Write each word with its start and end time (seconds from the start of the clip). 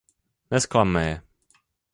Nezklamme 0.51 1.01
je. 1.09 1.15